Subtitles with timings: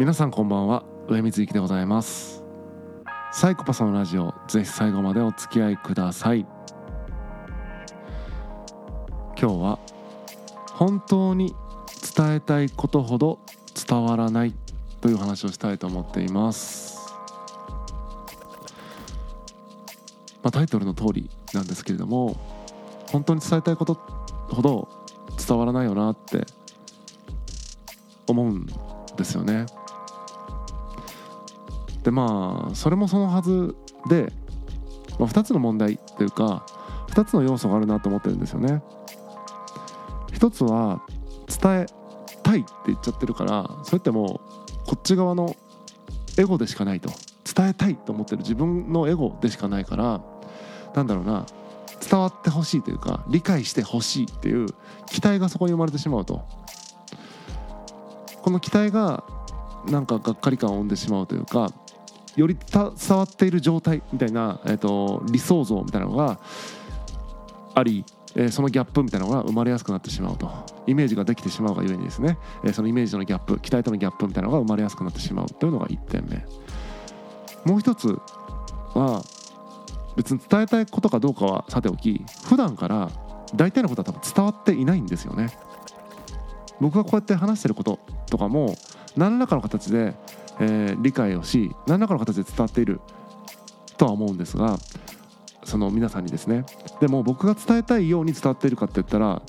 [0.00, 0.82] 皆さんこんばんは。
[1.08, 2.42] 上水幸でございます。
[3.34, 6.46] サイコパスのラジオぜひ最後までお付き合いください。
[9.38, 9.78] 今日は
[10.72, 11.54] 本当に
[12.16, 13.40] 伝えたいことほど
[13.74, 14.54] 伝わらない
[15.02, 16.98] という話をしたいと思っています、
[20.42, 22.38] まあ、タイトルの通りなんですけれども
[23.12, 23.94] 本当に伝えたいこと
[24.48, 24.88] ほど
[25.46, 26.46] 伝わらないよなって
[28.26, 28.64] 思うん
[29.18, 29.66] ですよね。
[32.02, 33.74] でまあそれもそのはず
[34.08, 34.32] で、
[35.18, 36.64] まあ、2つの問題というか
[37.08, 38.82] 2つの要素があるなと思ってるんですよね。
[40.32, 41.02] 一つは
[41.48, 41.86] 伝え
[42.42, 45.54] たいって言っちゃってるからそれってもうこっち側の
[46.38, 47.10] エゴでしかないと。
[47.52, 48.38] 伝えたいと思ってる。
[48.38, 50.22] 自分のエゴでしかないから
[50.94, 51.46] なんだろうな。
[52.00, 54.66] 伝わってほしいというか理解してほしいっていう
[55.06, 56.42] 期待がそこに生まれてしまうと。
[58.42, 59.24] この期待が
[59.86, 61.70] なんかがっかり感を生んでしまうというか
[62.36, 66.40] より伝わっている状態みたいな、えー、と理想像みたいなのが
[67.74, 68.04] あり、
[68.36, 70.50] えーそのギャップみたいなのが生まれやすくなってしまうと。
[70.86, 76.44] イメージができてしまうがゆえにですね、えーそのイメージとのギャップ期待とのギャップみたいなのが生まれやすくなってしまうというのが1点目。
[77.64, 78.08] もう一つ
[78.94, 79.22] は
[80.16, 83.10] 別に伝えたいことかどうかはさておき普段から
[83.54, 85.50] 大体のことは多分伝わっていないんですよね。
[86.80, 87.98] 僕がこうやって話してること
[88.30, 88.74] とかも
[89.16, 90.14] 何らかの形で、
[90.60, 93.00] えー理解をし何らかの形で伝わっている
[93.96, 94.78] とは思うんですが
[95.64, 96.64] その皆さんにですね
[97.00, 99.42] でも僕が伝えたいように伝わっているかって言ったら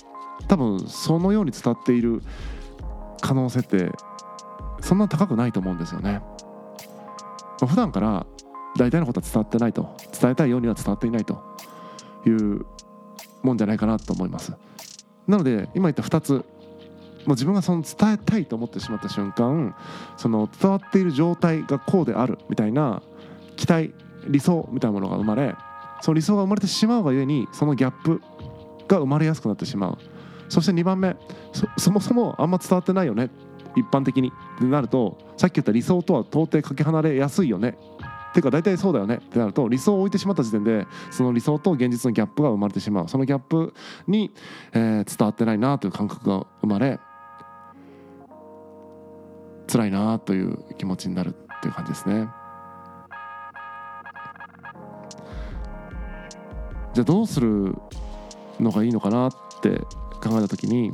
[0.48, 2.22] 多分そのように伝わっている
[3.22, 3.92] 可能性って
[4.82, 6.22] そんな高くないと思うんですよね。
[7.62, 8.26] ま普段から
[8.78, 11.42] 大体のことは伝わってないと伝えたいようには伝わっていないと
[12.26, 12.66] いう
[13.44, 14.54] もんじゃないかなと思います。
[15.28, 16.46] なので今言った2つ
[17.26, 19.76] もう自分がその伝えたいと思ってしまった瞬間
[20.18, 23.02] その伝わっている状態がこうであるみたいな
[23.56, 23.94] 期待
[24.28, 25.56] 理想みたいなものが生まれ
[26.02, 28.22] その理想が生まれてしまうがゆえにそのギャップ
[28.88, 29.98] が生まれやすくなってしまう。
[30.50, 31.16] そして2番目
[31.78, 33.30] そもそもあんま伝わってないよね
[33.78, 34.34] 一般的に。
[34.58, 37.78] ってなるとさっき言った理想とは到底かけ離れやすいよね。
[38.32, 39.16] っていうか大体そうだよね。
[39.16, 43.08] ってなると理想を置いてしまった時点でその理想と現実のギャップが生まれてしまう。
[43.08, 43.74] そのギャップ
[44.08, 44.32] に、
[44.74, 47.00] えー伝わってないなという感覚が生まれ
[49.72, 52.28] 辛いなという気持ちになるっていう感じですね。
[56.94, 57.76] じゃあどうする
[58.60, 59.32] のがいいのかなっ
[59.62, 59.70] て
[60.22, 60.92] 考えた時に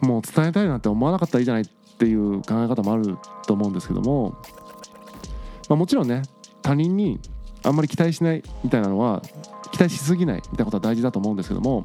[0.00, 1.66] もう伝えたいなんて思わなかったらいいじゃないっ
[1.98, 4.30] ていう考え方もあると思うんですけども、
[5.68, 6.22] まあ、もちろんね
[6.62, 7.20] 他人に
[7.62, 9.20] あんまり期待しないみたいなのは
[9.70, 11.84] 期待しすぎないみたいなことは大事だと思うんですけども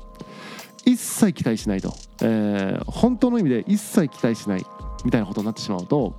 [0.85, 4.65] 一切期待しないと、えー本当の意味で一切期待しない。
[5.05, 6.17] みたいなことになってしまうと、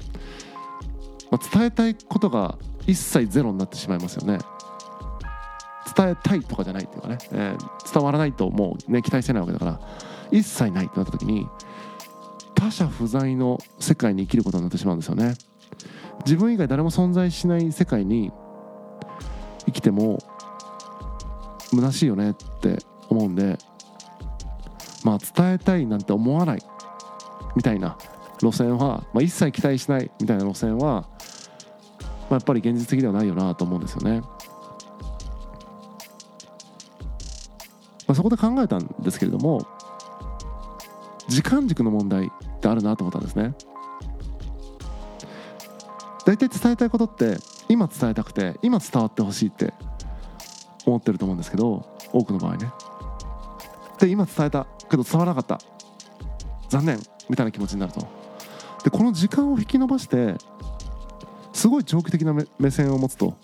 [1.31, 4.39] まあ、伝えたいことが一切ゼロになってしまいますよね。
[5.97, 9.81] 伝えたいとかじゃないっていうかね、えー伝わらないともうね期待してないわけだから
[10.31, 11.49] 一切ないってなった時に
[12.55, 15.35] 他者不在の世界に生きることになってしまうんですよね。
[16.25, 18.31] 自分以外誰も存在しない世界に
[19.65, 20.19] 生きても
[21.71, 23.57] 虚しいよねって思うんで
[25.03, 26.63] まあ伝えたいなんて思わない
[27.57, 27.97] みたいな
[28.43, 31.09] 路線は、まあ、一切期待しないみたいな路線は、ま
[32.31, 34.21] あ、やっぱり現実的ではないよなと思うんですよね。
[38.07, 39.65] まあ、そこで考えたんですけれども
[41.29, 42.31] 時間軸の問題っ
[42.61, 43.55] てあるなと思ったんですね。
[46.27, 47.37] 大体伝えたいことって
[47.69, 49.73] 今伝えたくて今伝わってほしいって
[50.87, 52.73] 思ってると思うんですけど多くの場合ね。
[54.01, 55.65] で今伝えたけど伝わらなかった
[56.69, 56.99] 残念
[57.29, 58.20] みたいな気持ちになると。
[58.85, 60.37] でこの時間を引き延ばして
[61.53, 63.35] すごい長期的な目目線を持つと。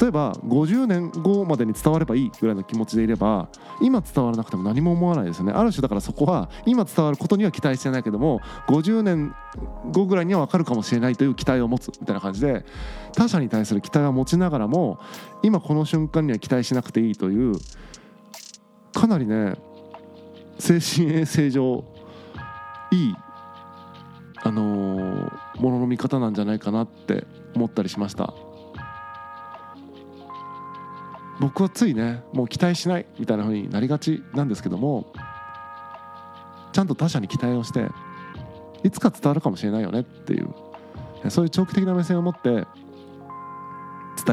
[0.00, 3.48] 例えば50年後までに伝わればいいぐらいの気持ちでいれば
[3.80, 5.52] 今伝わらなくても何も思わないですよね。
[5.52, 9.34] ある種だからそこは今伝わることには期待してないけども50年
[9.92, 12.64] 後ぐらいには分かるかもしれないという期待を持つみたいな感じで
[13.12, 14.98] 他者に対する期待を持ちながらも
[15.42, 17.54] 今この瞬間には期待しなくていいという
[18.92, 19.54] かなりね
[20.58, 21.84] 精神衛生上
[22.90, 23.14] いい
[24.44, 28.34] あのーものの見方なんじゃないかなって思ったりしました。
[31.40, 35.12] 僕はついねもう期待しないみたいな風になりがちなんですけども
[36.72, 37.88] ちゃんと他者に期待をして
[38.84, 40.54] いつか伝わるかもしれないよねっていう
[41.30, 42.66] そういう長期的な目線を持って伝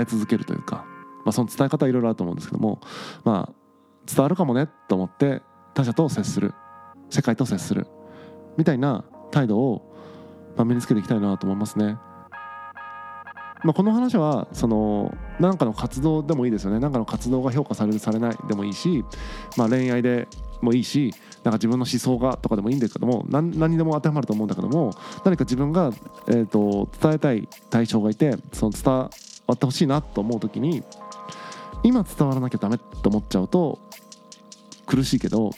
[0.04, 0.86] え続けるというか、
[1.26, 2.82] まあ、その伝え方はいろいろあると思うんですけども
[3.24, 3.54] まあ
[4.06, 5.42] 伝わるかもねと思って
[5.74, 6.54] 他者と接する
[7.10, 7.88] 世界と接する
[8.58, 9.91] みたいな態度を
[10.56, 11.98] まあ、身につけていきたいなと思いますね。
[13.64, 19.06] まあ、この話はその何かの活動でもいいですよね何かの活動が評価されるされないでもいいし、
[19.56, 20.28] まあ、恋愛で
[20.62, 21.14] もいいし
[21.44, 24.92] なんか自分の思想がとかでもいいんだけども何何でも当てはまると思うんだけども
[25.24, 25.92] 何か自分が、
[26.28, 29.10] えーと、伝えたい対象がいてその伝わ
[29.54, 30.84] ってほしいなと思う時に
[31.84, 33.80] 今伝わらなきゃダメって思っちゃうと
[34.88, 35.52] 苦しいけど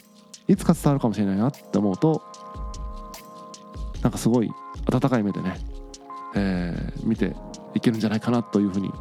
[0.48, 2.22] いつか伝わるかもしれないなって思うと
[4.02, 4.52] なんかすごい
[4.92, 5.58] 温かい目でね、
[6.36, 7.36] えー、見て
[7.76, 8.92] いけるんじゃないかなというふうに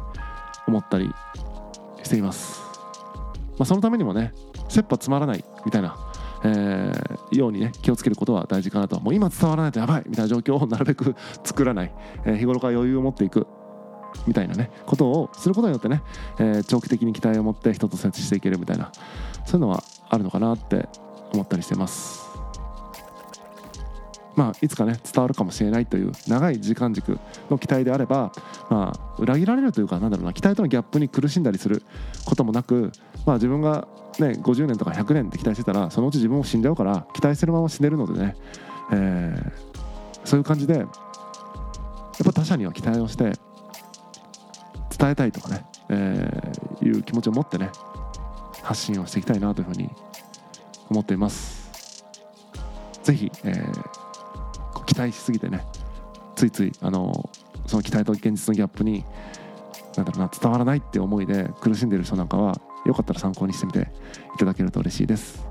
[0.67, 1.09] 思ったり
[2.03, 2.61] しています。
[3.57, 4.33] まあ、そのためにもね
[4.67, 5.95] 切羽詰まらないみたいな、
[6.43, 11.91] えー、ようにね気をつけることは大事かなともう今伝わらないとやばいみたいな状況を なるべく 作らない、
[12.25, 13.47] えー、日頃から余裕を持っていく
[14.27, 16.01] みたいなねことをすることによってね、
[16.39, 18.91] えー、長期的に期待を持って人と接していけるみたいな
[19.45, 20.87] そういうのはあるのかなって
[21.31, 22.32] 思ったりしてます。
[24.35, 27.19] まあ、いつかね伝わるかもしれないという長い時間軸
[27.49, 28.31] の期待であれば、
[28.69, 31.83] まあ、裏切られるというかなんだろうな期待とのギャップに苦しんだりする
[32.25, 32.91] こともなく、
[33.25, 33.87] まあ、自分が、
[34.19, 38.35] ね、50年とか100年って期待してたらそのうち自分も死んじゃうから期待してるまま死ねるのでね、
[38.91, 39.51] えー、
[40.25, 40.87] そういう感じでやっ
[42.25, 43.33] ぱ他者には期待をして
[44.97, 47.69] 伝えたいとかね、えー、いう気持ちを持ってね
[48.63, 49.89] 発信をしていきたいなというふうに
[50.89, 51.61] 思っています。
[53.03, 53.92] ぜひ、えー
[54.83, 55.65] 期待しすぎてね
[56.35, 57.29] ついついあの
[57.65, 59.05] その期待と現実のギャップに
[59.95, 63.79] なんだろうな伝わらないって思いで苦しんでる人なんかはよかったら参考にしてみて
[64.35, 65.47] いただけると嬉しいです。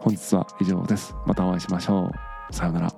[0.00, 1.14] 本日は以上です。
[1.26, 2.10] またお会いしましょ
[2.50, 2.54] う。
[2.54, 2.97] さようなら。